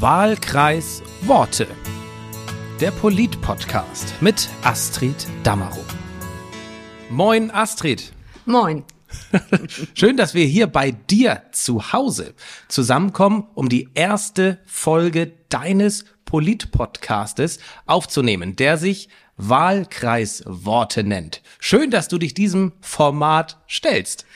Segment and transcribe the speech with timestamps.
[0.00, 1.66] Wahlkreis Worte.
[2.80, 5.84] Der Polit-Podcast mit Astrid Dammerow.
[7.10, 8.12] Moin, Astrid.
[8.46, 8.84] Moin.
[9.94, 12.34] Schön, dass wir hier bei dir zu Hause
[12.68, 21.42] zusammenkommen, um die erste Folge deines Polit-Podcastes aufzunehmen, der sich Wahlkreisworte nennt.
[21.58, 24.26] Schön, dass du dich diesem Format stellst.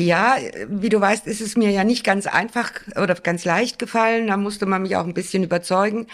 [0.00, 0.36] Ja,
[0.68, 4.28] wie du weißt, ist es mir ja nicht ganz einfach oder ganz leicht gefallen.
[4.28, 6.06] Da musste man mich auch ein bisschen überzeugen.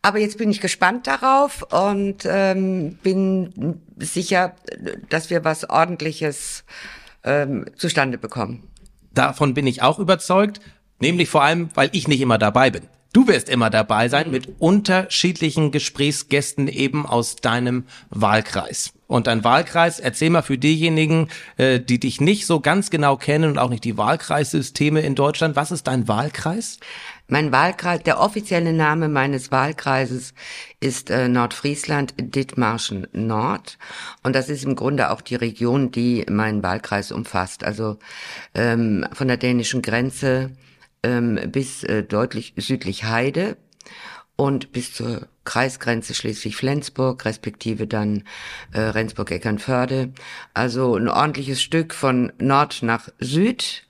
[0.00, 4.54] Aber jetzt bin ich gespannt darauf und ähm, bin sicher,
[5.10, 6.64] dass wir was Ordentliches
[7.22, 8.66] ähm, zustande bekommen.
[9.12, 10.60] Davon bin ich auch überzeugt,
[11.00, 12.88] nämlich vor allem, weil ich nicht immer dabei bin.
[13.12, 18.92] Du wirst immer dabei sein mit unterschiedlichen Gesprächsgästen eben aus deinem Wahlkreis.
[19.08, 23.50] Und dein Wahlkreis, erzähl mal für diejenigen, äh, die dich nicht so ganz genau kennen
[23.50, 26.78] und auch nicht die Wahlkreissysteme in Deutschland, was ist dein Wahlkreis?
[27.26, 30.32] Mein Wahlkreis, der offizielle Name meines Wahlkreises
[30.78, 33.78] ist äh, Nordfriesland Dithmarschen Nord.
[34.22, 37.64] Und das ist im Grunde auch die Region, die meinen Wahlkreis umfasst.
[37.64, 37.98] Also
[38.54, 40.52] ähm, von der dänischen Grenze
[41.02, 43.56] ähm, bis äh, deutlich südlich Heide
[44.36, 48.24] und bis zur Kreisgrenze Schleswig-Flensburg, respektive dann
[48.72, 50.12] äh, Rendsburg-Eckernförde.
[50.54, 53.86] Also ein ordentliches Stück von Nord nach Süd.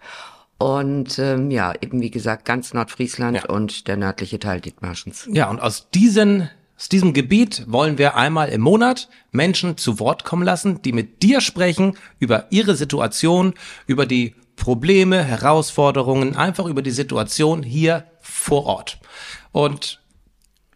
[0.58, 3.44] Und ähm, ja, eben wie gesagt, ganz Nordfriesland ja.
[3.47, 5.28] und der nördliche Teil Dithmarschens.
[5.33, 10.25] Ja, und aus diesen aus diesem Gebiet wollen wir einmal im Monat Menschen zu Wort
[10.25, 13.53] kommen lassen, die mit dir sprechen über ihre Situation,
[13.86, 18.98] über die Probleme, Herausforderungen, einfach über die Situation hier vor Ort.
[19.53, 20.00] Und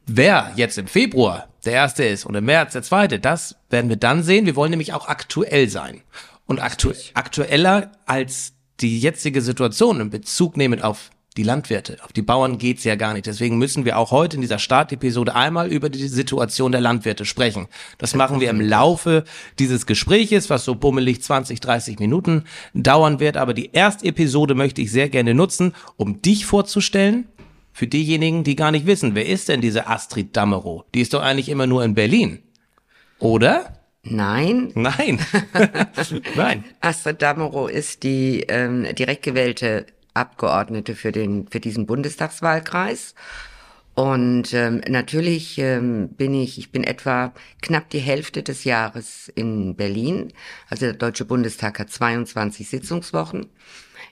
[0.07, 3.97] wer jetzt im Februar der erste ist und im März der zweite, das werden wir
[3.97, 4.47] dann sehen.
[4.47, 6.01] Wir wollen nämlich auch aktuell sein.
[6.47, 11.97] Und aktu aktueller als die jetzige Situation in Bezug nehmen auf die Landwirte.
[12.05, 13.27] Auf die Bauern geht's ja gar nicht.
[13.27, 17.67] Deswegen müssen wir auch heute in dieser Startepisode einmal über die Situation der Landwirte sprechen.
[17.99, 19.25] Das machen wir im Laufe
[19.59, 23.37] dieses Gespräches, was so bummelig 20, 30 Minuten dauern wird.
[23.37, 27.27] Aber die erste Episode möchte ich sehr gerne nutzen, um dich vorzustellen.
[27.73, 30.85] Für diejenigen, die gar nicht wissen, wer ist denn diese Astrid Dammerow?
[30.95, 32.39] Die ist doch eigentlich immer nur in Berlin.
[33.19, 33.81] Oder?
[34.05, 34.71] Nein.
[34.77, 35.19] Nein.
[36.37, 36.65] Nein.
[36.81, 43.15] Astrid Dammerow ist die ähm, direkt gewählte Abgeordnete für den für diesen Bundestagswahlkreis.
[43.95, 47.33] Und ähm, natürlich ähm, bin ich, ich bin etwa
[47.63, 50.33] knapp die Hälfte des Jahres in Berlin.
[50.69, 53.47] Also der Deutsche Bundestag hat 22 Sitzungswochen.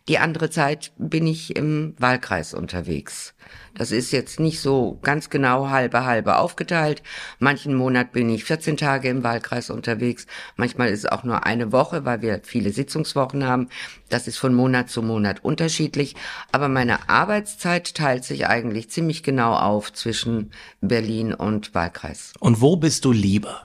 [0.08, 3.34] Die andere Zeit bin ich im Wahlkreis unterwegs.
[3.74, 7.04] Das ist jetzt nicht so ganz genau halbe halbe aufgeteilt.
[7.38, 10.26] Manchen Monat bin ich 14 Tage im Wahlkreis unterwegs.
[10.56, 13.68] Manchmal ist es auch nur eine Woche, weil wir viele Sitzungswochen haben.
[14.08, 16.16] Das ist von Monat zu Monat unterschiedlich.
[16.50, 22.32] Aber meine Arbeitszeit teilt sich eigentlich ziemlich genau auf zwischen Berlin und Wahlkreis.
[22.40, 23.62] Und wo bist du lieber?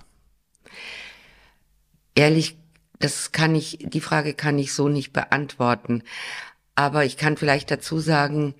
[2.13, 2.57] Ehrlich
[2.99, 6.03] das kann ich, die Frage kann ich so nicht beantworten.
[6.75, 8.55] Aber ich kann vielleicht dazu sagen,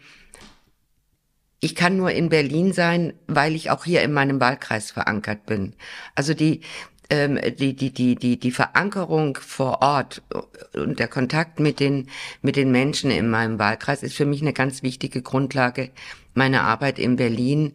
[1.60, 5.74] ich kann nur in Berlin sein, weil ich auch hier in meinem Wahlkreis verankert bin.
[6.14, 6.62] Also die,
[7.10, 10.22] ähm, die, die, die, die, die Verankerung vor Ort
[10.74, 12.10] und der Kontakt mit den,
[12.42, 15.90] mit den Menschen in meinem Wahlkreis ist für mich eine ganz wichtige Grundlage
[16.36, 17.74] meiner Arbeit in Berlin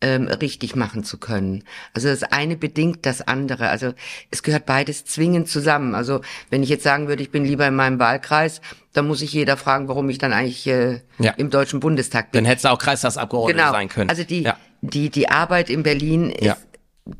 [0.00, 1.64] ähm, richtig machen zu können.
[1.92, 3.68] Also das eine bedingt das andere.
[3.68, 3.92] Also
[4.30, 5.94] es gehört beides zwingend zusammen.
[5.94, 8.60] Also wenn ich jetzt sagen würde, ich bin lieber in meinem Wahlkreis,
[8.92, 11.32] dann muss ich jeder fragen, warum ich dann eigentlich äh, ja.
[11.32, 12.38] im Deutschen Bundestag bin.
[12.38, 13.72] Dann hättest du auch Kreistagsabgeordneter genau.
[13.72, 14.10] sein können.
[14.10, 14.56] Also die, ja.
[14.80, 16.56] die, die Arbeit in Berlin ist, ja.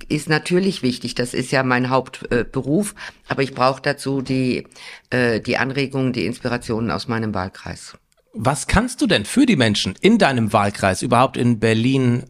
[0.08, 1.14] ist natürlich wichtig.
[1.14, 2.92] Das ist ja mein Hauptberuf.
[2.92, 4.66] Äh, aber ich brauche dazu die,
[5.10, 7.96] äh, die Anregungen, die Inspirationen aus meinem Wahlkreis.
[8.32, 12.24] Was kannst du denn für die Menschen in deinem Wahlkreis überhaupt in Berlin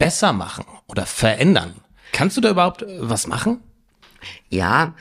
[0.00, 1.74] besser machen oder verändern?
[2.10, 3.62] Kannst du da überhaupt äh, was machen?
[4.48, 4.94] Ja,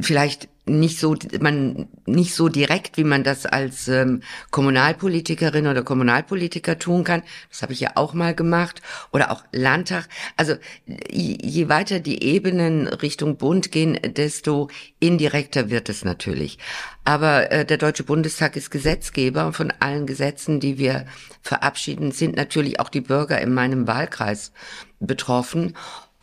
[0.00, 6.78] vielleicht nicht so man nicht so direkt, wie man das als ähm, Kommunalpolitikerin oder Kommunalpolitiker
[6.78, 7.22] tun kann.
[7.50, 8.80] Das habe ich ja auch mal gemacht
[9.12, 10.08] oder auch Landtag.
[10.36, 10.54] Also
[10.86, 14.68] je weiter die Ebenen Richtung Bund gehen, desto
[15.00, 16.58] indirekter wird es natürlich.
[17.04, 21.04] Aber äh, der Deutsche Bundestag ist Gesetzgeber und von allen Gesetzen, die wir
[21.42, 24.52] verabschieden, sind natürlich auch die Bürger in meinem Wahlkreis
[25.00, 25.74] betroffen.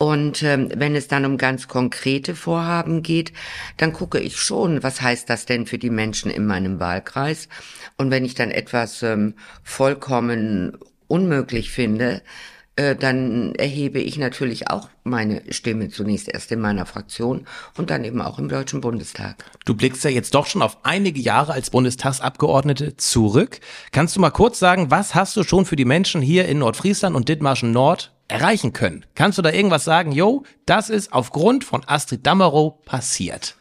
[0.02, 3.32] Und ähm, wenn es dann um ganz konkrete Vorhaben geht,
[3.76, 7.48] dann gucke ich schon, was heißt das denn für die Menschen in meinem Wahlkreis.
[7.98, 10.76] Und wenn ich dann etwas ähm, vollkommen
[11.06, 12.22] unmöglich finde,
[12.74, 17.46] äh, dann erhebe ich natürlich auch meine Stimme zunächst erst in meiner Fraktion
[17.78, 19.44] und dann eben auch im Deutschen Bundestag.
[19.66, 23.60] Du blickst ja jetzt doch schon auf einige Jahre als Bundestagsabgeordnete zurück.
[23.92, 27.14] Kannst du mal kurz sagen, was hast du schon für die Menschen hier in Nordfriesland
[27.14, 29.04] und Dithmarschen Nord erreichen können?
[29.14, 33.56] Kannst du da irgendwas sagen, yo, das ist aufgrund von Astrid Dammerow passiert?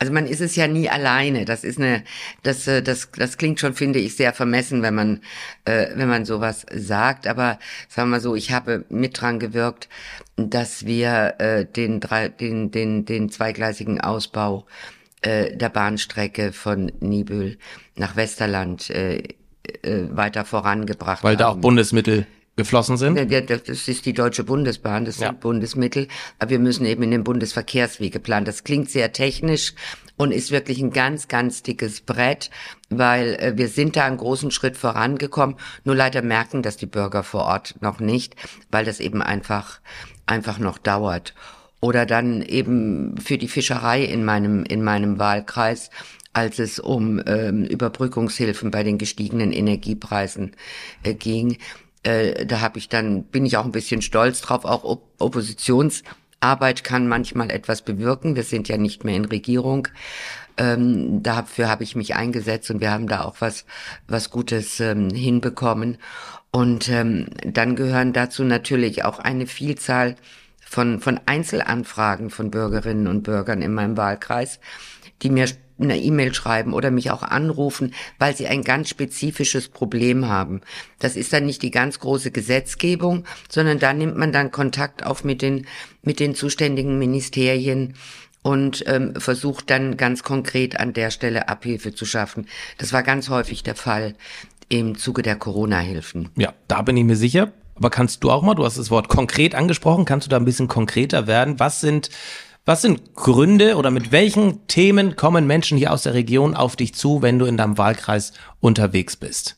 [0.00, 1.44] Also man ist es ja nie alleine.
[1.44, 2.04] Das ist eine,
[2.44, 5.20] das, äh, das, das klingt schon, finde ich, sehr vermessen, wenn man,
[5.64, 7.26] äh, wenn man sowas sagt.
[7.26, 7.58] Aber
[7.88, 9.88] sagen wir mal so, ich habe mit dran gewirkt,
[10.36, 14.66] dass wir äh, den drei, den, den, den zweigleisigen Ausbau
[15.22, 17.58] äh, der Bahnstrecke von Nibül
[17.96, 19.16] nach Westerland äh,
[19.82, 21.38] äh, weiter vorangebracht Weil haben.
[21.38, 22.26] da auch Bundesmittel
[22.58, 23.16] geflossen sind?
[23.16, 25.28] Das ist die Deutsche Bundesbahn, das ja.
[25.28, 26.08] sind Bundesmittel.
[26.38, 28.44] Aber wir müssen eben in den Bundesverkehrswege planen.
[28.44, 29.74] Das klingt sehr technisch
[30.16, 32.50] und ist wirklich ein ganz, ganz dickes Brett,
[32.90, 35.56] weil äh, wir sind da einen großen Schritt vorangekommen.
[35.84, 38.34] Nur leider merken das die Bürger vor Ort noch nicht,
[38.70, 39.80] weil das eben einfach,
[40.26, 41.34] einfach noch dauert.
[41.80, 45.90] Oder dann eben für die Fischerei in meinem, in meinem Wahlkreis
[46.34, 50.52] als es um ähm, Überbrückungshilfen bei den gestiegenen Energiepreisen
[51.02, 51.56] äh, ging
[52.08, 56.84] äh, da habe ich dann, bin ich auch ein bisschen stolz drauf, auch Op Oppositionsarbeit
[56.84, 58.36] kann manchmal etwas bewirken.
[58.36, 59.88] Wir sind ja nicht mehr in Regierung.
[60.56, 63.64] Ähm, dafür habe ich mich eingesetzt und wir haben da auch was,
[64.06, 65.98] was Gutes ähm, hinbekommen.
[66.50, 70.16] Und ähm, dann gehören dazu natürlich auch eine Vielzahl
[70.60, 74.60] von, von Einzelanfragen von Bürgerinnen und Bürgern in meinem Wahlkreis,
[75.22, 75.46] die mir
[75.78, 80.60] eine E-Mail schreiben oder mich auch anrufen, weil sie ein ganz spezifisches Problem haben.
[80.98, 85.24] Das ist dann nicht die ganz große Gesetzgebung, sondern da nimmt man dann Kontakt auf
[85.24, 85.66] mit den,
[86.02, 87.94] mit den zuständigen Ministerien
[88.42, 92.46] und ähm, versucht dann ganz konkret an der Stelle Abhilfe zu schaffen.
[92.78, 94.14] Das war ganz häufig der Fall
[94.68, 96.30] im Zuge der Corona-Hilfen.
[96.36, 97.52] Ja, da bin ich mir sicher.
[97.74, 100.44] Aber kannst du auch mal, du hast das Wort konkret angesprochen, kannst du da ein
[100.44, 101.60] bisschen konkreter werden?
[101.60, 102.10] Was sind
[102.64, 106.94] was sind Gründe oder mit welchen Themen kommen Menschen hier aus der Region auf dich
[106.94, 109.56] zu, wenn du in deinem Wahlkreis unterwegs bist?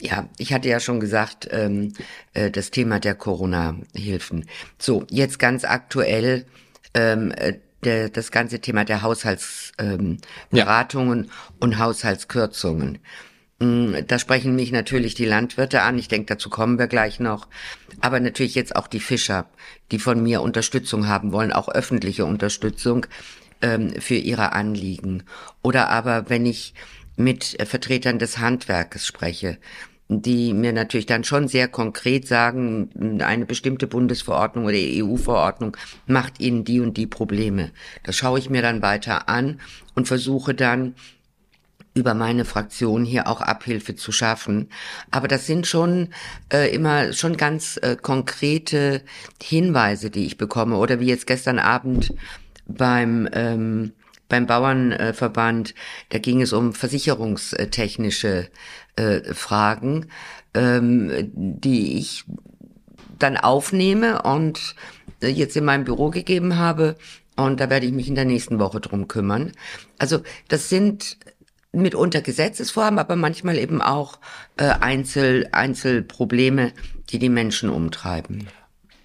[0.00, 1.92] Ja, ich hatte ja schon gesagt, ähm,
[2.32, 4.46] äh, das Thema der Corona-Hilfen.
[4.78, 6.46] So, jetzt ganz aktuell
[6.94, 7.54] ähm, äh,
[7.84, 11.30] der, das ganze Thema der Haushaltsberatungen ähm, ja.
[11.60, 12.98] und Haushaltskürzungen.
[13.60, 15.98] Mm, da sprechen mich natürlich die Landwirte an.
[15.98, 17.48] Ich denke, dazu kommen wir gleich noch.
[18.00, 19.46] Aber natürlich jetzt auch die Fischer,
[19.90, 23.06] die von mir Unterstützung haben wollen, auch öffentliche Unterstützung
[23.62, 25.24] ähm, für ihre Anliegen.
[25.62, 26.74] Oder aber, wenn ich
[27.16, 29.58] mit Vertretern des Handwerkes spreche,
[30.08, 35.76] die mir natürlich dann schon sehr konkret sagen, eine bestimmte Bundesverordnung oder EU-Verordnung
[36.06, 37.72] macht ihnen die und die Probleme.
[38.04, 39.60] Das schaue ich mir dann weiter an
[39.94, 40.94] und versuche dann
[41.98, 44.68] über meine Fraktion hier auch Abhilfe zu schaffen.
[45.10, 46.08] Aber das sind schon
[46.52, 49.02] äh, immer schon ganz äh, konkrete
[49.42, 50.76] Hinweise, die ich bekomme.
[50.76, 52.14] Oder wie jetzt gestern Abend
[52.66, 53.92] beim ähm,
[54.28, 55.74] beim Bauernverband,
[56.10, 58.48] da ging es um versicherungstechnische
[58.96, 60.06] äh, Fragen,
[60.52, 62.24] ähm, die ich
[63.18, 64.74] dann aufnehme und
[65.22, 66.96] äh, jetzt in meinem Büro gegeben habe.
[67.36, 69.52] Und da werde ich mich in der nächsten Woche drum kümmern.
[69.98, 71.16] Also das sind
[71.82, 74.18] mitunter Gesetzesvorhaben, aber manchmal eben auch
[74.56, 76.72] äh, Einzel, Einzelprobleme,
[77.10, 78.48] die die Menschen umtreiben.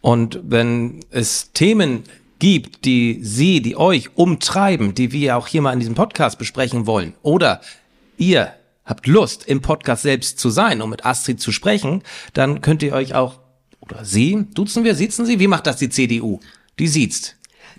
[0.02, 2.04] Und wenn es Themen
[2.40, 6.86] gibt, die Sie, die euch umtreiben, die wir auch hier mal in diesem Podcast besprechen
[6.86, 7.62] wollen, oder
[8.18, 8.54] ihr
[8.86, 12.94] habt Lust, im Podcast selbst zu sein, um mit Astrid zu sprechen, dann könnt ihr
[12.94, 13.40] euch auch,
[13.80, 15.40] oder Sie, duzen wir, siezen Sie?
[15.40, 16.40] Wie macht das die CDU?
[16.80, 17.38] Die siezt.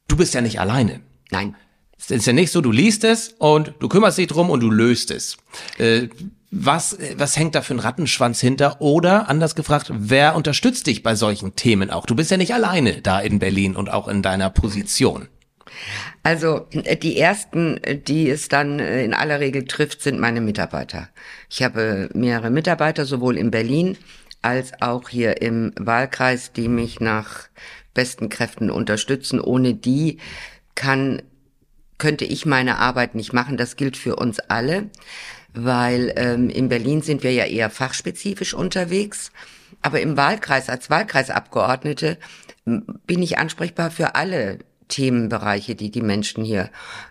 [0.08, 1.02] du bist ja nicht alleine.
[1.30, 1.58] Nein.
[1.98, 4.72] Es ist ja nicht so, du liest es und du kümmerst dich drum und du
[4.72, 5.36] löst es.
[5.78, 6.08] Äh,
[6.52, 8.82] was, was hängt da für ein Rattenschwanz hinter?
[8.82, 12.06] Oder anders gefragt, wer unterstützt dich bei solchen Themen auch?
[12.06, 15.28] Du bist ja nicht alleine da in Berlin und auch in deiner Position.
[16.24, 21.10] Also die ersten, die es dann äh, in aller Regel trifft, sind meine Mitarbeiter.
[21.50, 23.98] Ich habe mehrere Mitarbeiter, sowohl in Berlin
[24.42, 27.48] als auch hier im Wahlkreis, die mich nach
[27.94, 29.40] besten Kräften unterstützen.
[29.40, 30.18] Ohne die
[30.76, 31.22] kann,
[31.98, 33.58] könnte ich meine Arbeit nicht machen.
[33.58, 34.90] Das gilt für uns alle,
[35.54, 39.32] weil ähm, in Berlin sind wir ja eher fachspezifisch unterwegs.
[39.82, 42.18] Aber im Wahlkreis, als Wahlkreisabgeordnete,
[42.66, 46.70] bin ich ansprechbar für alle Themenbereiche, die die Menschen hier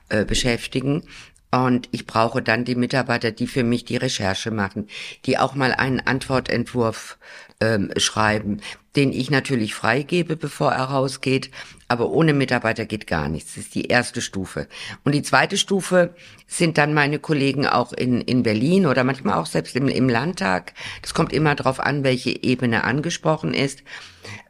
[0.09, 1.02] äh, beschäftigen.
[1.50, 4.88] Und ich brauche dann die Mitarbeiter, die für mich die Recherche machen,
[5.25, 7.16] die auch mal einen Antwortentwurf
[7.60, 8.60] ähm, schreiben,
[8.96, 11.50] den ich natürlich freigebe, bevor er rausgeht.
[11.88, 13.54] Aber ohne Mitarbeiter geht gar nichts.
[13.54, 14.68] Das ist die erste Stufe.
[15.04, 16.14] Und die zweite Stufe
[16.46, 20.74] sind dann meine Kollegen auch in, in Berlin oder manchmal auch selbst im, im Landtag.
[21.02, 23.82] Das kommt immer darauf an, welche Ebene angesprochen ist.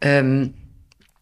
[0.01, 0.55] Ähm,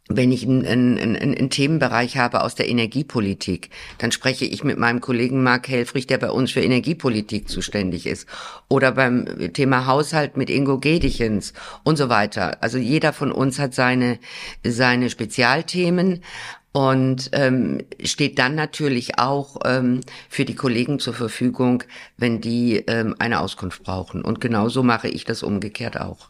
[0.09, 5.01] wenn ich einen, einen, einen Themenbereich habe aus der Energiepolitik, dann spreche ich mit meinem
[5.01, 8.29] Kollegen Marc Helfrich, der bei uns für Energiepolitik zuständig ist.
[8.69, 12.59] Oder beim Thema Haushalt mit Ingo Gedichens und so weiter.
[12.61, 14.19] Also jeder von uns hat seine,
[14.65, 16.23] seine Spezialthemen
[16.71, 21.83] und ähm, steht dann natürlich auch ähm, für die Kollegen zur Verfügung,
[22.17, 24.23] wenn die ähm, eine Auskunft brauchen.
[24.23, 26.29] Und genauso mache ich das umgekehrt auch.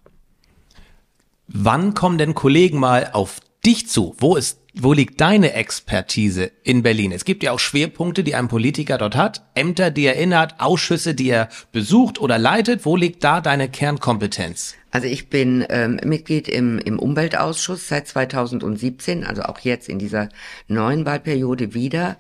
[1.49, 4.15] Wann kommen denn Kollegen mal auf dich zu?
[4.19, 7.11] Wo ist, wo liegt deine Expertise in Berlin?
[7.11, 11.15] Es gibt ja auch Schwerpunkte, die ein Politiker dort hat, Ämter, die er innehat, Ausschüsse,
[11.15, 12.85] die er besucht oder leitet.
[12.85, 14.77] Wo liegt da deine Kernkompetenz?
[14.93, 20.29] Also ich bin ähm, Mitglied im, im Umweltausschuss seit 2017, also auch jetzt in dieser
[20.69, 22.17] neuen Wahlperiode wieder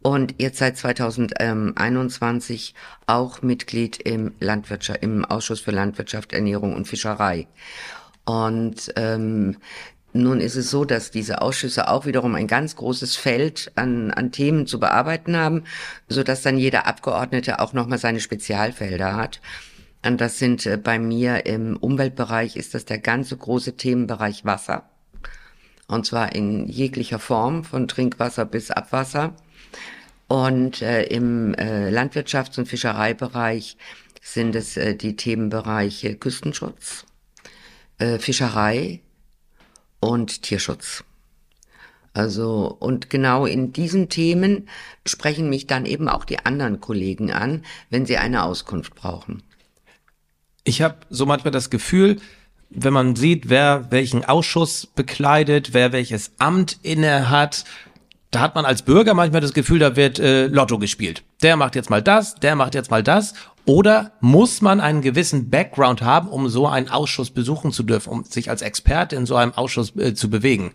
[0.00, 2.74] und jetzt seit 2021
[3.06, 7.48] auch Mitglied im Landwirtschaft, im Ausschuss für Landwirtschaft, Ernährung und Fischerei.
[8.26, 9.56] Und ähm,
[10.16, 14.30] nun ist es so, dass diese Ausschüsse auch wiederum ein ganz großes Feld an, an
[14.30, 15.64] Themen zu bearbeiten haben,
[16.08, 19.40] so dass dann jeder Abgeordnete auch nochmal seine Spezialfelder hat.
[20.06, 24.88] Und das sind äh, bei mir im Umweltbereich ist das der ganze große Themenbereich Wasser.
[25.88, 29.34] Und zwar in jeglicher Form, von Trinkwasser bis Abwasser.
[30.28, 33.76] Und äh, im äh, Landwirtschafts- und Fischereibereich
[34.22, 37.04] sind es äh, die Themenbereiche Küstenschutz,
[37.98, 39.00] äh, Fischerei,
[40.10, 41.04] und Tierschutz.
[42.12, 44.68] Also, und genau in diesen Themen
[45.04, 49.42] sprechen mich dann eben auch die anderen Kollegen an, wenn sie eine Auskunft brauchen.
[50.62, 52.20] Ich habe so manchmal das Gefühl,
[52.70, 57.64] wenn man sieht, wer welchen Ausschuss bekleidet, wer welches Amt inne hat,
[58.34, 61.22] da hat man als Bürger manchmal das Gefühl, da wird äh, Lotto gespielt.
[61.42, 63.34] Der macht jetzt mal das, der macht jetzt mal das.
[63.66, 68.24] Oder muss man einen gewissen Background haben, um so einen Ausschuss besuchen zu dürfen, um
[68.24, 70.72] sich als Experte in so einem Ausschuss äh, zu bewegen?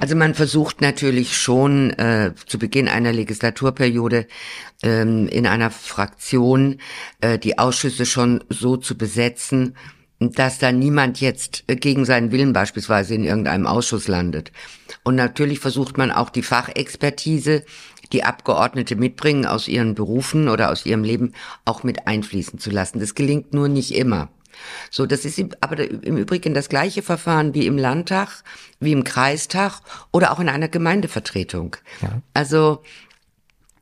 [0.00, 4.26] Also man versucht natürlich schon äh, zu Beginn einer Legislaturperiode
[4.82, 6.80] ähm, in einer Fraktion
[7.20, 9.76] äh, die Ausschüsse schon so zu besetzen,
[10.32, 14.52] dass da niemand jetzt gegen seinen Willen beispielsweise in irgendeinem Ausschuss landet.
[15.02, 17.64] Und natürlich versucht man auch die Fachexpertise,
[18.12, 21.32] die Abgeordnete mitbringen aus ihren Berufen oder aus ihrem Leben,
[21.64, 23.00] auch mit einfließen zu lassen.
[23.00, 24.28] Das gelingt nur nicht immer.
[24.90, 28.44] So, das ist aber im Übrigen das gleiche Verfahren wie im Landtag,
[28.80, 29.80] wie im Kreistag
[30.12, 31.76] oder auch in einer Gemeindevertretung.
[32.00, 32.22] Ja.
[32.34, 32.82] Also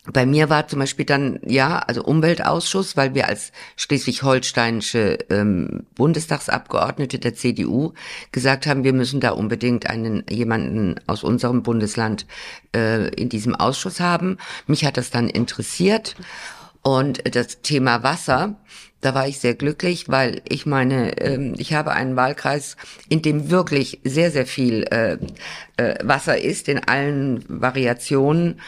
[0.04, 7.20] bei mir war zum Beispiel dann, ja, also Umweltausschuss, weil wir als schleswig-holsteinische ähm, Bundestagsabgeordnete
[7.20, 7.92] der CDU
[8.32, 12.26] gesagt haben, wir müssen da unbedingt einen jemanden aus unserem Bundesland
[12.74, 14.38] äh, in diesem Ausschuss haben.
[14.66, 16.16] Mich hat das dann interessiert.
[16.82, 18.56] Und das Thema Wasser,
[19.02, 22.76] da war ich sehr glücklich, weil ich meine, ähm, ich habe einen Wahlkreis,
[23.08, 25.16] in dem wirklich sehr, sehr viel äh,
[25.76, 28.60] äh, Wasser ist, in allen Variationen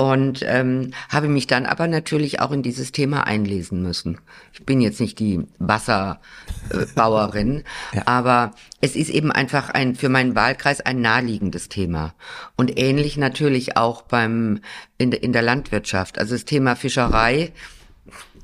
[0.00, 4.18] und ähm, habe mich dann aber natürlich auch in dieses Thema einlesen müssen.
[4.54, 8.04] Ich bin jetzt nicht die Wasserbauerin, ja.
[8.06, 12.14] aber es ist eben einfach ein für meinen Wahlkreis ein naheliegendes Thema
[12.56, 14.60] und ähnlich natürlich auch beim
[14.96, 16.18] in, in der Landwirtschaft.
[16.18, 17.52] Also das Thema Fischerei.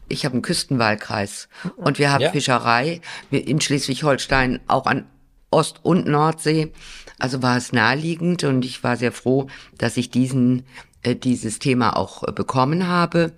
[0.09, 2.33] Ich habe einen Küstenwahlkreis und wir haben ja.
[2.33, 5.07] Fischerei in Schleswig-Holstein auch an
[5.51, 6.71] Ost- und Nordsee.
[7.19, 9.47] Also war es naheliegend und ich war sehr froh,
[9.79, 10.67] dass ich diesen
[11.15, 13.33] dieses Thema auch äh, bekommen habe.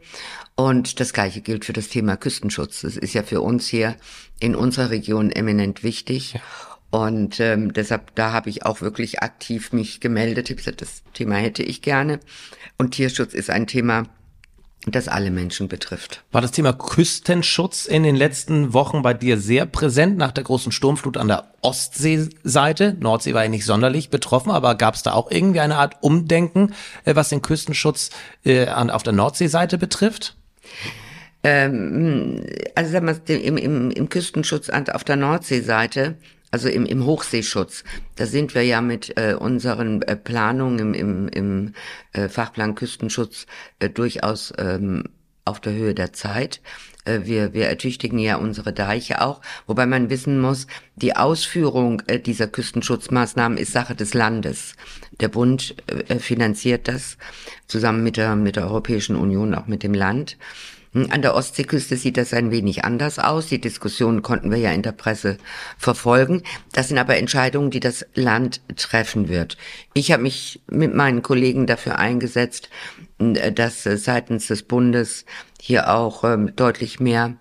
[0.55, 2.81] Und das Gleiche gilt für das Thema Küstenschutz.
[2.81, 3.97] Das ist ja für uns hier
[4.41, 6.35] in unserer Region eminent wichtig.
[6.35, 6.41] Ja.
[6.91, 10.49] Und ähm, deshalb, da habe ich auch wirklich aktiv mich gemeldet.
[10.49, 12.19] Ich habe gesagt, das Thema hätte ich gerne.
[12.79, 14.05] Und Tierschutz ist ein Thema,
[14.87, 16.23] das alle Menschen betrifft.
[16.33, 20.73] War das Thema Küstenschutz in den letzten Wochen bei dir sehr präsent nach der großen
[20.73, 22.97] Sturmflut an der Ostseeseite?
[22.99, 26.75] Nordsee war ja nicht sonderlich betroffen, aber gab es da auch irgendwie eine Art Umdenken,
[27.05, 28.11] äh, was den Küstenschutz
[28.45, 30.37] äh, an, auf der Nordseeseite betrifft?
[31.43, 36.17] Ähm, also sagen wir, im, im, im Küstenschutz auf der Nordseeseite
[36.51, 37.85] also im, im Hochseeschutz,
[38.17, 41.75] da sind wir ja mit äh, unseren äh, Planungen im, im, im
[42.13, 43.47] äh, Fachplan Küstenschutz
[43.79, 45.05] äh, durchaus ähm,
[45.45, 46.61] auf der Höhe der Zeit.
[47.05, 52.21] Äh, wir, wir ertüchtigen ja unsere Deiche auch, wobei man wissen muss, die Ausführung äh,
[52.21, 54.75] dieser Küstenschutzmaßnahmen ist Sache des Landes.
[55.21, 57.17] Der Bund äh, finanziert das
[57.67, 60.37] zusammen mit der, mit der Europäischen Union, auch mit dem Land.
[60.93, 63.47] Hm, an der Ostseeküste sieht das ein wenig anders aus.
[63.47, 65.39] Die Diskussionen konnten wir ja in der Presse
[65.77, 66.43] verfolgen.
[66.73, 69.57] Das sind aber Entscheidungen, die das Land treffen wird.
[69.95, 72.71] Ich habe mich mit meinen Kollegen dafür eingesetzt,
[73.19, 75.25] hm, dass äh, seitens des Bundes
[75.61, 77.37] hier auch ähm, deutlich mehr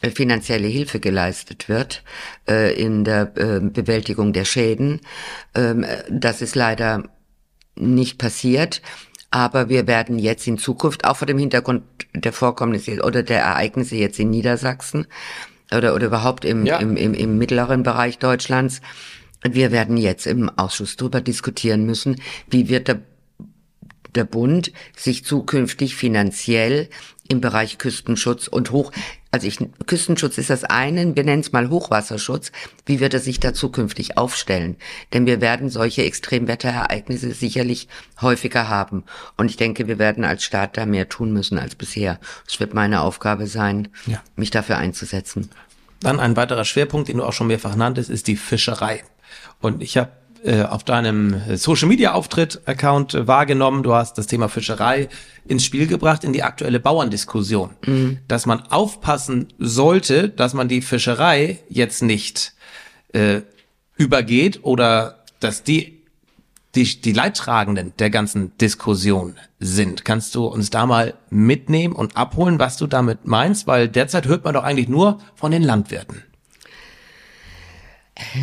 [0.00, 2.04] äh, finanzielle Hilfe geleistet wird
[2.48, 5.00] äh, in der äh, Bewältigung der Schäden.
[5.54, 7.04] Ähm, das ist leider
[7.74, 8.82] nicht passiert.
[9.30, 11.82] Aber wir werden jetzt in Zukunft, auch vor dem Hintergrund
[12.14, 15.06] der Vorkommnisse oder der Ereignisse jetzt in Niedersachsen
[15.72, 16.78] oder, oder überhaupt im, ja.
[16.78, 18.80] im, im, im mittleren Bereich Deutschlands,
[19.42, 23.00] wir werden jetzt im Ausschuss darüber diskutieren müssen, wie wird der,
[24.14, 26.88] der Bund sich zukünftig finanziell
[27.28, 28.90] im Bereich Küstenschutz und Hoch,
[29.30, 32.50] also ich, Küstenschutz ist das eine, wir nennen es mal Hochwasserschutz.
[32.86, 34.76] Wie wird er sich da zukünftig aufstellen?
[35.12, 37.88] Denn wir werden solche Extremwetterereignisse sicherlich
[38.22, 39.04] häufiger haben.
[39.36, 42.18] Und ich denke, wir werden als Staat da mehr tun müssen als bisher.
[42.46, 44.22] Es wird meine Aufgabe sein, ja.
[44.36, 45.50] mich dafür einzusetzen.
[46.00, 49.02] Dann ein weiterer Schwerpunkt, den du auch schon mehrfach nanntest, ist die Fischerei.
[49.60, 50.12] Und ich habe
[50.44, 53.82] äh, auf deinem Social Media Auftritt Account äh, wahrgenommen.
[53.82, 55.08] Du hast das Thema Fischerei
[55.46, 58.18] ins Spiel gebracht in die aktuelle Bauerndiskussion, mhm.
[58.28, 62.54] dass man aufpassen sollte, dass man die Fischerei jetzt nicht
[63.12, 63.40] äh,
[63.96, 65.98] übergeht oder dass die
[66.74, 70.04] die, die Leidtragenden der ganzen Diskussion sind.
[70.04, 73.66] Kannst du uns da mal mitnehmen und abholen, was du damit meinst?
[73.66, 76.22] Weil derzeit hört man doch eigentlich nur von den Landwirten.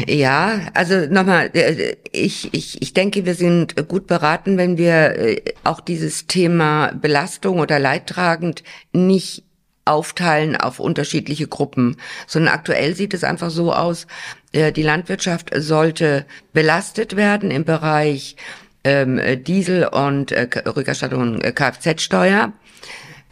[0.07, 5.41] Ja, also nochmal, äh, ich, ich, ich denke, wir sind gut beraten, wenn wir äh,
[5.63, 9.43] auch dieses Thema Belastung oder Leidtragend nicht
[9.83, 14.07] aufteilen auf unterschiedliche Gruppen, sondern aktuell sieht es einfach so aus,
[14.53, 18.37] äh, die Landwirtschaft sollte belastet werden im Bereich
[18.83, 22.53] ähm, Diesel und Rückerstattung Kfz-Steuer.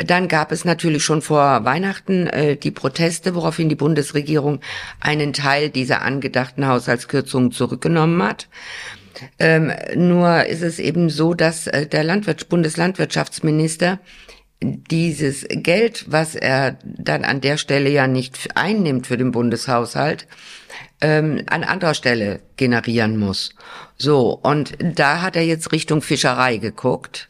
[0.05, 4.59] Dann gab es natürlich schon vor Weihnachten äh, die Proteste, woraufhin die Bundesregierung
[4.99, 8.47] einen Teil dieser angedachten Haushaltskürzungen zurückgenommen hat.
[9.39, 13.99] Ähm, nur ist es eben so, dass äh, der Landwirt Bundeslandwirtschaftsminister
[14.63, 20.27] dieses Geld, was er dann an der Stelle ja nicht einnimmt für den Bundeshaushalt,
[21.01, 23.53] ähm, an anderer Stelle generieren muss.
[23.97, 27.27] So, und da hat er jetzt Richtung Fischerei geguckt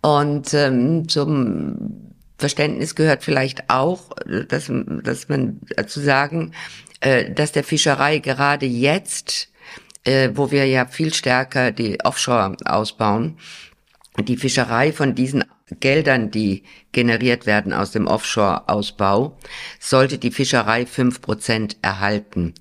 [0.00, 4.10] und ähm, zum Verständnis gehört vielleicht auch,
[4.48, 4.70] dass,
[5.02, 6.52] dass man zu sagen,
[7.00, 9.48] äh, dass der Fischerei gerade jetzt,
[10.04, 13.38] äh, wo wir ja viel stärker die Offshore ausbauen,
[14.22, 15.44] die Fischerei von diesen
[15.80, 19.36] Geldern, die generiert werden aus dem Offshore-Ausbau,
[19.78, 22.54] sollte die Fischerei fünf Prozent erhalten.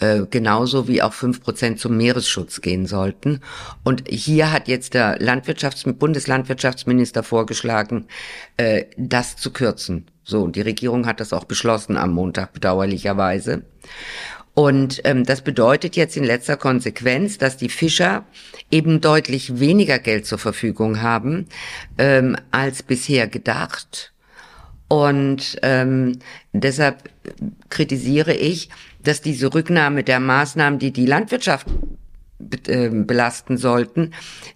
[0.00, 3.40] Äh, genauso wie auch fünf Prozent zum Meeresschutz gehen sollten.
[3.84, 8.06] Und hier hat jetzt der Landwirtschafts Bundeslandwirtschaftsminister vorgeschlagen,
[8.56, 10.06] äh, das zu kürzen.
[10.24, 13.62] So, die Regierung hat das auch beschlossen am Montag, bedauerlicherweise.
[14.58, 18.24] Und ähm, das bedeutet jetzt in letzter Konsequenz, dass die Fischer
[18.72, 21.46] eben deutlich weniger Geld zur Verfügung haben
[21.96, 24.12] ähm, als bisher gedacht.
[24.88, 26.18] Und ähm,
[26.52, 27.08] deshalb
[27.68, 28.68] kritisiere ich,
[29.00, 31.68] dass diese Rücknahme der Maßnahmen, die die Landwirtschaft
[32.40, 34.12] be äh, belasten sollten,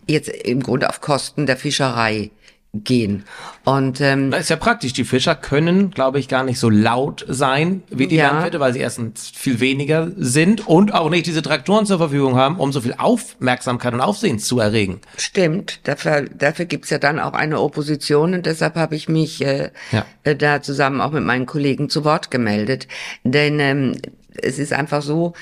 [0.09, 2.33] jetzt im Grunde auf Kosten der Fischerei
[2.75, 3.25] gehen.
[3.65, 4.95] Und ähm, das ist ja praktisch.
[4.95, 8.29] Die Fischer können, glaube ich, gar nicht so laut sein wie die ja.
[8.31, 12.59] Landwirte, weil sie erstens viel weniger sind und auch nicht diese Traktoren zur Verfügung haben,
[12.59, 15.03] um so viel Aufmerksamkeit und Aufsehen zu erregen.
[15.19, 15.81] Stimmt.
[15.87, 20.07] Dafür, dafür gibt's ja dann auch eine Opposition und deshalb habe ich mich äh, ja.
[20.25, 22.89] äh, da zusammen auch mit meinen Kollegen zu Wort gemeldet.
[23.23, 23.97] Denn ähm,
[24.35, 25.35] es ist einfach so,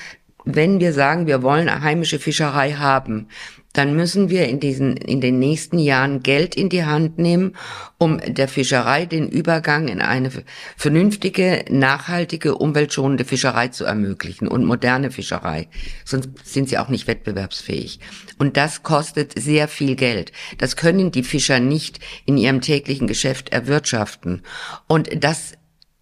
[0.43, 3.27] wenn wir sagen, wir wollen heimische Fischerei haben,
[3.73, 7.55] dann müssen wir in diesen, in den nächsten Jahren Geld in die Hand nehmen,
[7.97, 10.29] um der Fischerei den Übergang in eine
[10.75, 15.69] vernünftige, nachhaltige, umweltschonende Fischerei zu ermöglichen und moderne Fischerei.
[16.03, 17.99] Sonst sind sie auch nicht wettbewerbsfähig.
[18.37, 20.31] Und das kostet sehr viel Geld.
[20.57, 24.41] Das können die Fischer nicht in ihrem täglichen Geschäft erwirtschaften.
[24.87, 25.53] Und das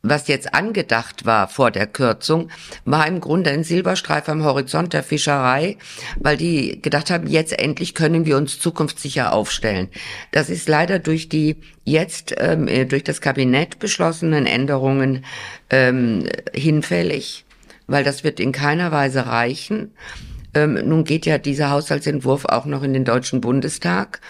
[0.02, 2.50] was jetzt angedacht war vor der Kürzung,
[2.86, 5.78] war im Grunde ein Silberstreif am Horizont der Fischerei,
[6.18, 9.90] weil die gedacht haben, jetzt endlich können wir uns zukunftssicher aufstellen.
[10.32, 15.26] Das ist leider durch die jetzt ähm, äh, durch das Kabinett beschlossenen Änderungen
[15.70, 17.46] ähm, hinfällig,
[17.88, 19.92] weil das wird in keiner Weise reichen.
[20.54, 24.22] Ähm, nun geht ja dieser Haushaltsentwurf auch noch in den Deutschen Bundestag.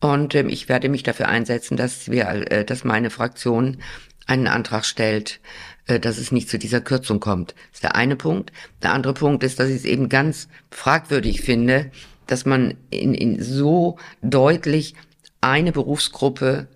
[0.00, 3.78] Und ähm, ich werde mich dafür einsetzen, dass wir, äh, dass meine Fraktion
[4.26, 5.40] einen Antrag stellt,
[5.86, 7.50] äh, dass es nicht zu dieser Kürzung kommt.
[7.52, 8.52] Das ist der eine Punkt.
[8.82, 11.90] Der andere Punkt ist, dass ich es eben ganz fragwürdig finde,
[12.26, 14.94] dass man in, in so deutlich
[15.40, 16.68] eine Berufsgruppe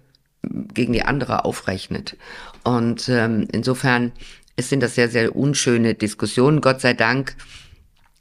[0.43, 2.17] gegen die andere aufrechnet.
[2.65, 4.13] Und ähm, insofern
[4.59, 6.61] es sind das sehr, sehr unschöne Diskussionen.
[6.61, 7.37] Gott sei Dank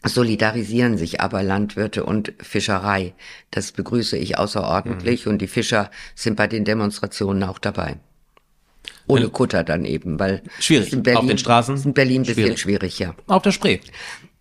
[0.05, 3.15] solidarisieren sich aber Landwirte und Fischerei.
[3.49, 5.31] Das begrüße ich außerordentlich mhm.
[5.31, 7.97] und die Fischer sind bei den Demonstrationen auch dabei.
[9.07, 11.75] Ohne Kutter dann eben, weil schwierig in Berlin, auf den Straßen.
[11.75, 12.59] Ist in Berlin ein bisschen schwierig.
[12.59, 13.15] schwierig, ja.
[13.27, 13.79] Auf der Spree.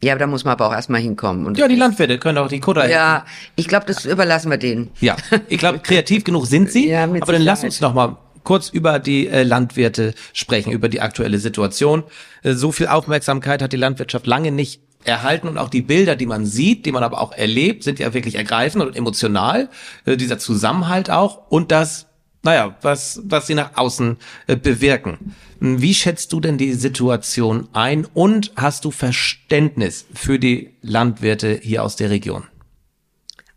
[0.03, 1.47] Ja, aber da muss man aber auch erstmal hinkommen.
[1.47, 2.89] Und ja, die Landwirte können auch die Kutter.
[2.89, 3.25] Ja,
[3.55, 4.91] ich glaube, das überlassen wir denen.
[5.01, 5.17] Ja,
[5.49, 6.87] ich glaube, kreativ genug sind sie.
[6.97, 10.89] Ja, mit aber dann lass uns noch mal kurz über die äh, Landwirte sprechen, über
[10.89, 12.05] die aktuelle Situation.
[12.43, 16.27] Äh, so viel Aufmerksamkeit hat die Landwirtschaft lange nicht erhalten und auch die Bilder, die
[16.27, 19.69] man sieht, die man aber auch erlebt, sind ja wirklich ergreifend und emotional.
[20.05, 22.06] Äh, dieser Zusammenhalt auch und das
[22.47, 25.35] naja, was, was sie nach außen äh, bewirken.
[25.61, 31.83] Wie schätzt du denn die Situation ein und hast du Verständnis für die Landwirte hier
[31.83, 32.45] aus der Region?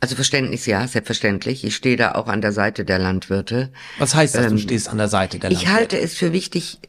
[0.02, 1.64] Also Verständnis ja, selbstverständlich.
[1.64, 3.72] Ich stehe da auch an der Seite der Landwirte.
[3.98, 5.72] Was heißt das, ähm, du stehst an der Seite der Landwirte?
[5.72, 6.80] Ich halte es für wichtig,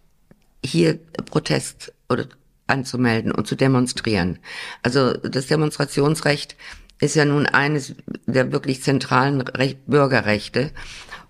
[0.65, 2.27] hier Protest oder
[2.67, 4.39] anzumelden und zu demonstrieren.
[4.83, 6.57] Also das Demonstrationsrecht
[7.01, 7.95] ist ja nun eines
[8.27, 10.71] der wirklich zentralen Recht Bürgerrechte.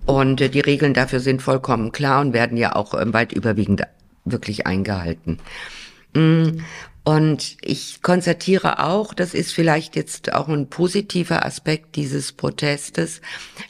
[0.06, 3.82] Und äh, die Regeln dafür sind vollkommen klar und werden ja auch äh, weit überwiegend
[4.24, 5.38] wirklich eingehalten.
[6.14, 6.60] Mm,
[7.02, 13.22] und ich konstatiere auch, das ist vielleicht jetzt auch ein positiver Aspekt dieses Protestes,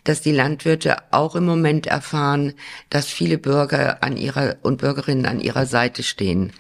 [0.02, 2.54] dass die Landwirte auch im Moment erfahren,
[2.90, 6.52] dass viele Bürger an ihrer und Bürgerinnen an ihrer Seite stehen.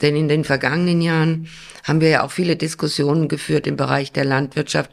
[0.00, 1.48] Denn in den vergangenen Jahren
[1.84, 4.90] haben wir ja auch viele Diskussionen geführt im Bereich der Landwirtschaft,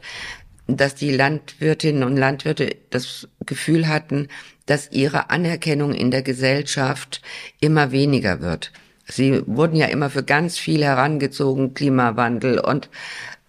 [0.76, 4.28] dass die Landwirtinnen und Landwirte das Gefühl hatten,
[4.66, 7.22] dass ihre Anerkennung in der Gesellschaft
[7.60, 8.72] immer weniger wird.
[9.06, 12.88] Sie wurden ja immer für ganz viel herangezogen, Klimawandel und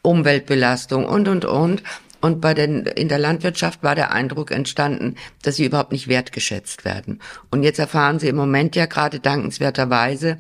[0.01, 1.83] Umweltbelastung und, und, und.
[2.21, 6.85] Und bei den, in der Landwirtschaft war der Eindruck entstanden, dass sie überhaupt nicht wertgeschätzt
[6.85, 7.19] werden.
[7.49, 10.37] Und jetzt erfahren sie im Moment ja gerade dankenswerterweise,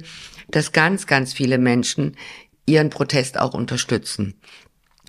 [0.49, 2.17] dass ganz, ganz viele Menschen
[2.67, 4.35] ihren Protest auch unterstützen.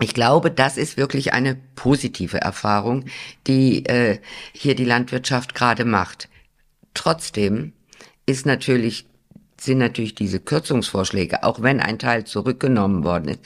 [0.01, 3.05] Ich glaube, das ist wirklich eine positive Erfahrung,
[3.47, 4.19] die äh,
[4.53, 6.29] hier die Landwirtschaft gerade macht.
[6.95, 7.73] Trotzdem
[8.27, 9.07] ist natürlich
[9.61, 13.41] sind natürlich diese Kürzungsvorschläge, auch wenn ein Teil zurückgenommen worden ist,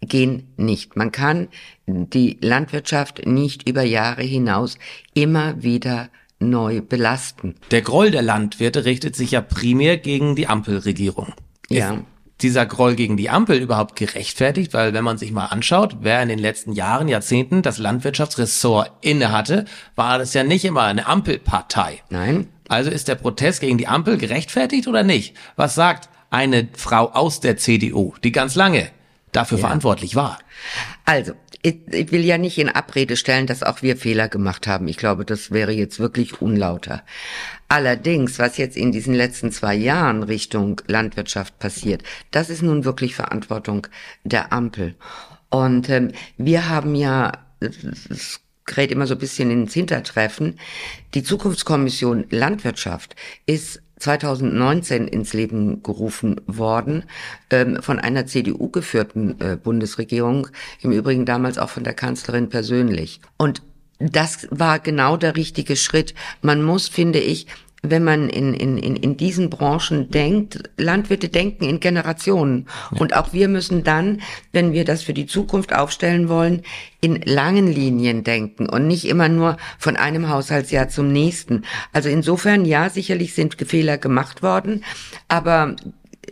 [0.00, 0.96] gehen nicht.
[0.96, 1.46] Man kann
[1.86, 4.78] die Landwirtschaft nicht über Jahre hinaus
[5.14, 6.08] immer wieder
[6.40, 7.54] neu belasten.
[7.70, 11.34] Der Groll der Landwirte richtet sich ja primär gegen die Ampelregierung.
[11.68, 12.02] Ja
[12.42, 14.74] dieser Groll gegen die Ampel überhaupt gerechtfertigt?
[14.74, 19.32] Weil wenn man sich mal anschaut, wer in den letzten Jahren, Jahrzehnten das Landwirtschaftsressort inne
[19.32, 19.64] hatte,
[19.96, 22.02] war das ja nicht immer eine Ampelpartei.
[22.10, 22.48] Nein.
[22.68, 25.36] Also ist der Protest gegen die Ampel gerechtfertigt oder nicht?
[25.56, 28.88] Was sagt eine Frau aus der CDU, die ganz lange
[29.32, 29.66] dafür ja.
[29.66, 30.38] verantwortlich war?
[31.04, 34.88] Also, ich, ich will ja nicht in Abrede stellen, dass auch wir Fehler gemacht haben.
[34.88, 37.02] Ich glaube, das wäre jetzt wirklich unlauter.
[37.72, 42.02] Allerdings, was jetzt in diesen letzten zwei Jahren Richtung Landwirtschaft passiert,
[42.32, 43.86] das ist nun wirklich Verantwortung
[44.24, 44.96] der Ampel.
[45.50, 47.30] Und ähm, wir haben ja,
[47.60, 50.58] es gerät immer so ein bisschen ins Hintertreffen,
[51.14, 53.14] die Zukunftskommission Landwirtschaft
[53.46, 57.04] ist 2019 ins Leben gerufen worden
[57.50, 60.48] ähm, von einer CDU geführten äh, Bundesregierung,
[60.80, 63.20] im Übrigen damals auch von der Kanzlerin persönlich.
[63.36, 63.62] Und
[64.00, 66.14] das war genau der richtige Schritt.
[66.42, 67.46] Man muss, finde ich,
[67.82, 72.66] wenn man in, in, in, in diesen Branchen denkt, Landwirte denken in Generationen.
[72.92, 73.00] Ja.
[73.00, 74.20] Und auch wir müssen dann,
[74.52, 76.62] wenn wir das für die Zukunft aufstellen wollen,
[77.00, 81.64] in langen Linien denken und nicht immer nur von einem Haushaltsjahr zum nächsten.
[81.92, 84.84] Also insofern, ja, sicherlich sind Fehler gemacht worden,
[85.28, 85.76] aber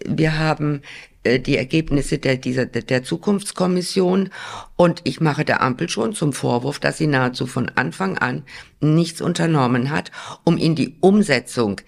[0.07, 0.83] wir haben
[1.25, 4.31] äh, die Ergebnisse der, dieser, der Zukunftskommission.
[4.77, 8.45] Und ich mache der Ampel schon zum Vorwurf, dass sie nahezu von Anfang an
[8.81, 10.11] nichts unternommen hat,
[10.45, 11.81] um in die Umsetzung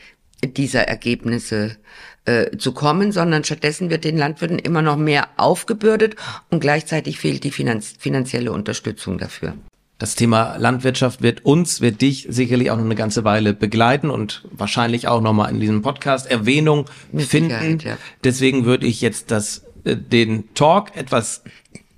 [0.45, 1.77] dieser Ergebnisse
[2.25, 6.16] äh, zu kommen, sondern stattdessen wird den Landwirten immer noch mehr aufgebürdet
[6.51, 9.55] und gleichzeitig fehlt die Finanz finanzielle Unterstützung dafür.
[10.01, 14.49] Das Thema Landwirtschaft wird uns, wird dich sicherlich auch noch eine ganze Weile begleiten und
[14.51, 17.81] wahrscheinlich auch nochmal in diesem Podcast Erwähnung Mit finden.
[17.81, 17.99] Ja.
[18.25, 21.45] Deswegen würde ich jetzt das, äh, den Talk etwas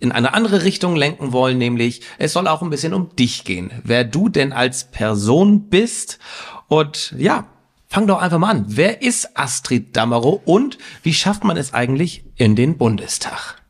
[0.00, 3.70] in eine andere Richtung lenken wollen, nämlich es soll auch ein bisschen um dich gehen.
[3.84, 6.18] Wer du denn als Person bist
[6.66, 7.46] und ja,
[7.86, 8.64] fang doch einfach mal an.
[8.66, 13.62] Wer ist Astrid Dammerow und wie schafft man es eigentlich in den Bundestag?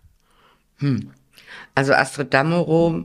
[0.79, 1.11] Hm.
[1.75, 3.05] Also Astrid Dammerow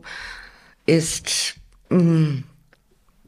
[0.88, 1.56] ist
[1.90, 2.44] mh, hm,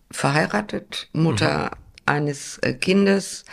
[0.09, 1.69] verheiratet, Mutter mhm.
[2.07, 3.45] eines äh, Kindes,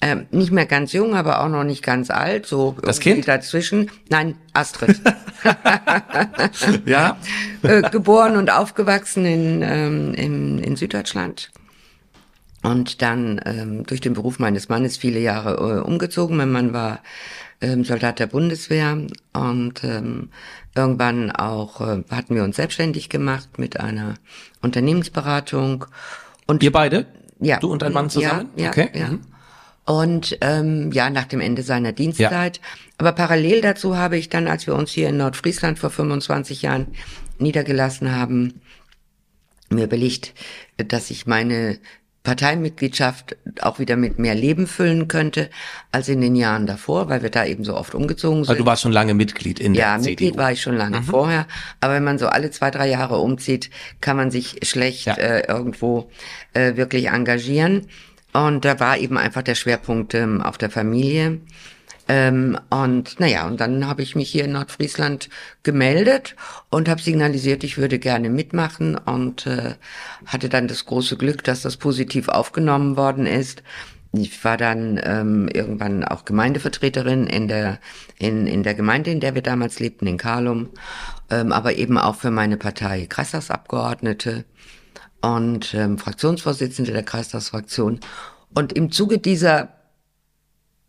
[0.00, 3.88] ähm, nicht mehr ganz jung, aber auch noch nicht ganz alt, so das Kind dazwischen.
[4.08, 5.00] Nein, Astrid.
[6.86, 7.16] ja.
[7.62, 11.52] äh, geboren und aufgewachsen in, ähm, in, in Süddeutschland.
[12.62, 16.36] Und dann ähm, durch den Beruf meines Mannes viele Jahre äh, umgezogen.
[16.36, 17.00] Mein Mann war
[17.60, 18.98] ähm, Soldat der Bundeswehr
[19.32, 20.30] und ähm,
[20.74, 24.14] irgendwann auch äh, hatten wir uns selbstständig gemacht mit einer
[24.60, 25.86] Unternehmensberatung.
[26.46, 27.06] Und Ihr beide?
[27.40, 27.58] Ja.
[27.58, 28.50] Du und dein Mann zusammen?
[28.56, 28.90] Ja, ja, okay.
[28.94, 29.08] ja.
[29.08, 29.20] Mhm.
[29.84, 32.58] Und ähm, ja, nach dem Ende seiner Dienstzeit.
[32.58, 32.62] Ja.
[32.98, 36.88] Aber parallel dazu habe ich dann, als wir uns hier in Nordfriesland vor 25 Jahren
[37.38, 38.60] niedergelassen haben,
[39.70, 40.34] mir überlegt,
[40.76, 41.78] dass ich meine
[42.22, 45.50] Parteimitgliedschaft auch wieder mit mehr Leben füllen könnte
[45.90, 48.50] als in den Jahren davor, weil wir da eben so oft umgezogen sind.
[48.50, 50.04] Also du warst schon lange Mitglied in der ja, CDU.
[50.04, 51.04] Ja, Mitglied war ich schon lange mhm.
[51.04, 51.46] vorher.
[51.80, 55.14] Aber wenn man so alle zwei, drei Jahre umzieht, kann man sich schlecht ja.
[55.14, 56.10] äh, irgendwo
[56.52, 57.88] äh, wirklich engagieren.
[58.32, 61.40] Und da war eben einfach der Schwerpunkt ähm, auf der Familie.
[62.14, 65.30] Ähm, und naja, und dann habe ich mich hier in Nordfriesland
[65.62, 66.36] gemeldet
[66.68, 69.76] und habe signalisiert, ich würde gerne mitmachen und äh,
[70.26, 73.62] hatte dann das große Glück, dass das positiv aufgenommen worden ist.
[74.12, 77.78] Ich war dann ähm, irgendwann auch Gemeindevertreterin in der
[78.18, 80.68] in, in der Gemeinde, in der wir damals lebten, in Karlum,
[81.30, 84.44] ähm, aber eben auch für meine Partei Kreistagsabgeordnete
[85.22, 88.00] und ähm, Fraktionsvorsitzende der Kreistagsfraktion.
[88.52, 89.81] Und im Zuge dieser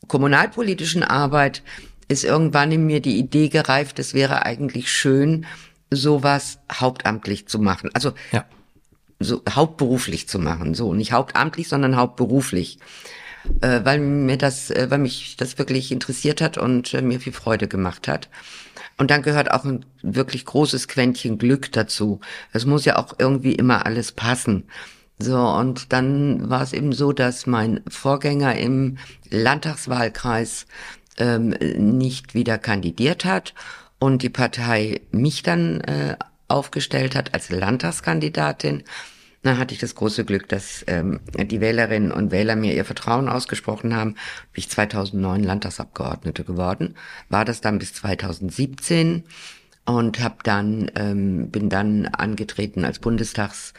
[0.08, 1.63] kommunalpolitischen Arbeit
[2.08, 5.46] ist irgendwann in mir die Idee gereift, es wäre eigentlich schön,
[5.89, 7.89] sowas hauptamtlich zu machen.
[7.94, 8.46] Also ja.
[9.20, 10.74] so hauptberuflich zu machen.
[10.74, 12.80] So nicht hauptamtlich, sondern hauptberuflich.
[13.62, 17.34] Äh, weil mir das, äh, weil mich das wirklich interessiert hat und äh, mir viel
[17.34, 18.30] Freude gemacht hat.
[18.98, 22.20] Und dann gehört auch ein wirklich großes Quäntchen Glück dazu.
[22.54, 24.66] Es muss ja auch irgendwie immer alles passen.
[25.19, 28.97] So, und dann war es eben so, dass mein Vorgänger im
[29.30, 30.65] Landtagswahlkreis
[31.17, 33.54] ähm, nicht wieder kandidiert hat
[33.99, 38.84] und die Partei mich dann äh, aufgestellt hat als Landtagskandidatin.
[39.43, 43.28] Dann hatte ich das große Glück, dass ähm, die Wählerinnen und Wähler mir ihr Vertrauen
[43.28, 44.13] ausgesprochen haben.
[44.13, 44.19] Bin
[44.56, 46.95] ich 2009 Landtagsabgeordnete geworden,
[47.30, 49.23] war das dann bis 2017
[49.86, 53.73] und hab dann ähm, bin dann angetreten als Bundestags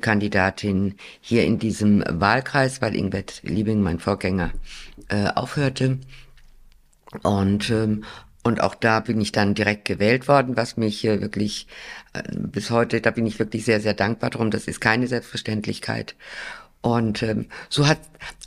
[0.00, 4.52] Kandidatin hier in diesem Wahlkreis, weil Ingrid Liebing, mein Vorgänger,
[5.08, 5.98] äh, aufhörte.
[7.22, 8.04] Und, ähm,
[8.42, 11.66] und auch da bin ich dann direkt gewählt worden, was mich äh, wirklich
[12.12, 14.50] äh, bis heute, da bin ich wirklich sehr, sehr dankbar drum.
[14.50, 16.14] Das ist keine Selbstverständlichkeit.
[16.84, 17.98] Und ähm, so hat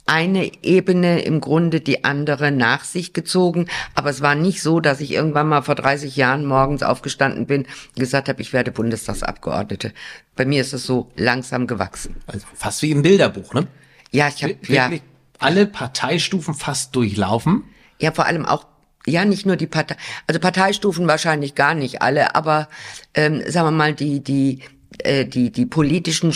[0.06, 3.66] eine Ebene im Grunde die andere nach sich gezogen.
[3.96, 7.64] Aber es war nicht so, dass ich irgendwann mal vor 30 Jahren morgens aufgestanden bin
[7.64, 9.92] und gesagt habe, ich werde Bundestagsabgeordnete.
[10.36, 12.18] Bei mir ist es so langsam gewachsen.
[12.28, 13.66] Also fast wie im Bilderbuch, ne?
[14.12, 14.92] Ja, ich habe ja
[15.40, 17.64] alle Parteistufen fast durchlaufen.
[18.00, 18.68] Ja, vor allem auch
[19.08, 19.96] ja, nicht nur die Partei,
[20.28, 22.68] also Parteistufen wahrscheinlich gar nicht alle, aber
[23.16, 24.62] ähm, sagen wir mal die die
[25.00, 26.34] äh, die die politischen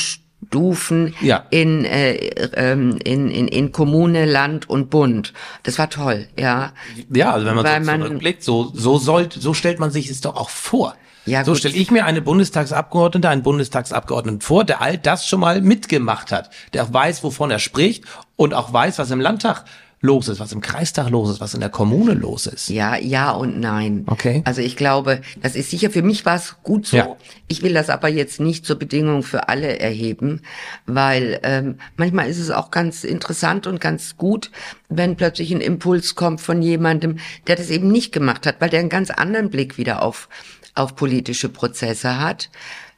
[0.52, 1.46] Stufen ja.
[1.50, 2.16] in, äh,
[2.56, 5.32] ähm, in, in, in Kommune, Land und Bund.
[5.64, 6.74] Das war toll, ja.
[7.10, 10.20] Ja, also wenn man Weil so zurückblickt, so, so sollte, so stellt man sich es
[10.20, 10.96] doch auch vor.
[11.26, 15.62] Ja, so stelle ich mir eine Bundestagsabgeordnete, einen Bundestagsabgeordneten vor, der all das schon mal
[15.62, 18.04] mitgemacht hat, der auch weiß, wovon er spricht
[18.36, 19.64] und auch weiß, was im Landtag
[20.02, 22.70] los ist, was im Kreistag los ist, was in der Kommune los ist.
[22.70, 24.04] Ja, ja und nein.
[24.08, 24.42] Okay.
[24.46, 26.98] Also ich glaube, das ist sicher, für mich war es gut so.
[26.98, 27.16] Ja.
[27.48, 30.42] Ich will das aber jetzt nicht zur Bedingung für alle erheben,
[30.88, 34.50] weil ähm, manchmal ist es auch ganz interessant und ganz gut,
[34.90, 38.80] wenn plötzlich ein Impuls kommt von jemandem, der das eben nicht gemacht hat, weil der
[38.80, 40.30] einen ganz anderen Blick wieder auf,
[40.74, 42.50] auf politische Prozesse hat.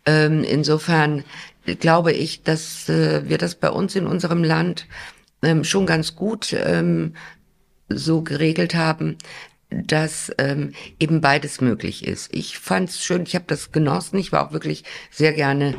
[0.05, 1.23] Ähm, insofern
[1.79, 4.85] glaube ich, dass äh, wir das bei uns in unserem Land
[5.43, 7.13] ähm, schon ganz gut ähm,
[7.89, 9.17] so geregelt haben,
[9.69, 12.33] dass ähm, eben beides möglich ist.
[12.33, 15.75] Ich fand es schön, ich habe das genossen, ich war auch wirklich sehr gerne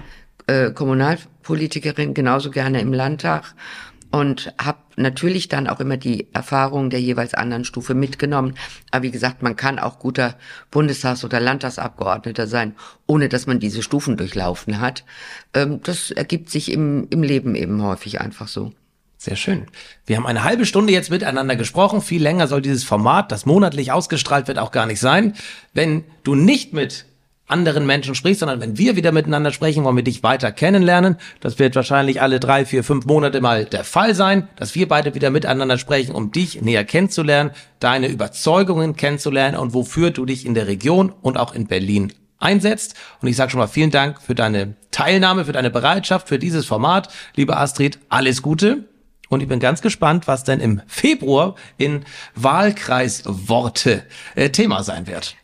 [0.46, 3.55] äh, Kommunalpolitikerin, genauso gerne im Landtag
[4.11, 8.55] und habe natürlich dann auch immer die Erfahrungen der jeweils anderen Stufe mitgenommen.
[8.92, 10.37] Aber wie gesagt, man kann auch guter
[10.70, 15.05] Bundestags- oder Landtagsabgeordneter sein, ohne dass man diese Stufen durchlaufen hat.
[15.53, 18.72] Ähm, das ergibt sich im, im Leben eben häufig einfach so.
[19.24, 19.68] Sehr schön.
[20.04, 22.02] Wir haben eine halbe Stunde jetzt miteinander gesprochen.
[22.02, 25.32] Viel länger soll dieses Format, das monatlich ausgestrahlt wird, auch gar nicht sein.
[25.72, 27.06] Wenn du nicht mit
[27.46, 31.16] anderen Menschen sprichst, sondern wenn wir wieder miteinander sprechen, wollen wir dich weiter kennenlernen.
[31.40, 35.14] Das wird wahrscheinlich alle drei, vier, fünf Monate mal der Fall sein, dass wir beide
[35.14, 40.52] wieder miteinander sprechen, um dich näher kennenzulernen, deine Überzeugungen kennenzulernen und wofür du dich in
[40.52, 42.94] der Region und auch in Berlin einsetzt.
[43.22, 46.66] Und ich sage schon mal vielen Dank für deine Teilnahme, für deine Bereitschaft, für dieses
[46.66, 47.08] Format.
[47.37, 48.84] Liebe Astrid, alles Gute.
[49.35, 52.05] Und ich bin ganz gespannt, was denn im Februar in
[52.37, 54.05] Wahlkreisworte
[54.37, 55.35] äh, Thema sein wird.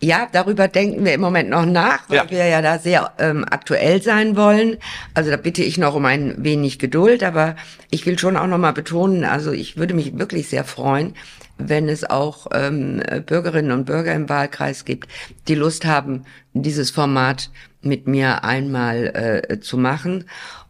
[0.00, 2.30] Ja, darüber denken wir im Moment noch nach, weil ja.
[2.30, 4.78] wir ja da sehr ähm, aktuell sein wollen.
[5.12, 7.54] Also da bitte ich noch um ein wenig Geduld, aber
[7.90, 11.14] ich will schon auch noch mal betonen, also ich würde mich wirklich sehr freuen,
[11.58, 15.08] wenn es auch ähm, Bürgerinnen und Bürger im Wahlkreis gibt,
[15.48, 17.50] die Lust haben, dieses Format
[17.82, 20.24] mit mir einmal äh, zu machen.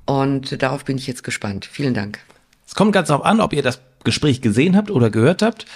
[0.07, 1.67] Und darauf bin ich jetzt gespannt.
[1.71, 2.19] Vielen Dank.
[2.67, 5.67] Es kommt ganz darauf an, ob ihr das Gespräch gesehen habt oder gehört habt.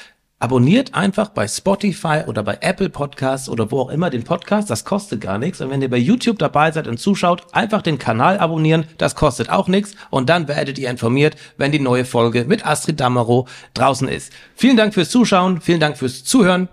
[0.40, 4.70] Abonniert einfach bei Spotify oder bei Apple Podcasts oder wo auch immer den Podcast.
[4.70, 5.60] Das kostet gar nichts.
[5.60, 8.84] Und wenn ihr bei YouTube dabei seid und zuschaut, einfach den Kanal abonnieren.
[8.98, 9.96] Das kostet auch nichts.
[10.10, 14.32] Und dann werdet ihr informiert, wenn die neue Folge mit Astrid Dammerow draußen ist.
[14.54, 15.60] Vielen Dank fürs Zuschauen.
[15.60, 16.68] Vielen Dank fürs Zuhören.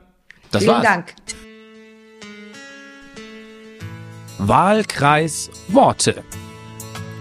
[0.52, 0.84] Das Vielen war's.
[0.84, 1.16] Dank.
[4.38, 6.24] Wahlkreis Worte.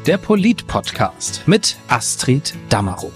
[0.07, 3.11] Der Polit-Podcast mit Astrid Dammerow.